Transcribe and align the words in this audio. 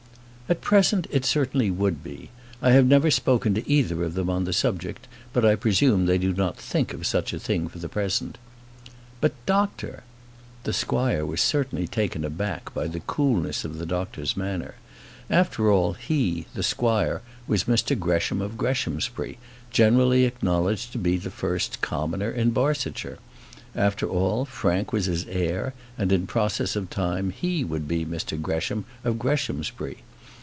"At 0.51 0.59
present, 0.59 1.07
it 1.11 1.23
certainly 1.23 1.71
would 1.71 2.03
be. 2.03 2.29
I 2.61 2.71
have 2.71 2.85
never 2.85 3.09
spoken 3.09 3.53
to 3.53 3.71
either 3.71 4.03
of 4.03 4.15
them 4.15 4.29
on 4.29 4.43
the 4.43 4.51
subject; 4.51 5.07
but 5.31 5.45
I 5.45 5.55
presume 5.55 6.05
they 6.07 6.17
do 6.17 6.33
not 6.33 6.57
think 6.57 6.93
of 6.93 7.07
such 7.07 7.31
a 7.31 7.39
thing 7.39 7.69
for 7.69 7.79
the 7.79 7.87
present." 7.87 8.37
"But, 9.21 9.31
doctor" 9.45 10.03
The 10.65 10.73
squire 10.73 11.25
was 11.25 11.39
certainly 11.39 11.87
taken 11.87 12.25
aback 12.25 12.73
by 12.73 12.87
the 12.87 12.99
coolness 12.99 13.63
of 13.63 13.77
the 13.77 13.85
doctor's 13.85 14.35
manner. 14.35 14.75
After 15.29 15.71
all, 15.71 15.93
he, 15.93 16.47
the 16.53 16.63
squire, 16.63 17.21
was 17.47 17.63
Mr 17.63 17.97
Gresham 17.97 18.41
of 18.41 18.57
Greshamsbury, 18.57 19.37
generally 19.71 20.25
acknowledged 20.25 20.91
to 20.91 20.97
be 20.97 21.15
the 21.15 21.31
first 21.31 21.79
commoner 21.79 22.29
in 22.29 22.49
Barsetshire; 22.49 23.19
after 23.73 24.05
all, 24.05 24.43
Frank 24.43 24.91
was 24.91 25.05
his 25.05 25.25
heir, 25.27 25.73
and, 25.97 26.11
in 26.11 26.27
process 26.27 26.75
of 26.75 26.89
time, 26.89 27.29
he 27.29 27.63
would 27.63 27.87
be 27.87 28.05
Mr 28.05 28.39
Gresham 28.41 28.83
of 29.05 29.17
Greshamsbury. 29.17 29.99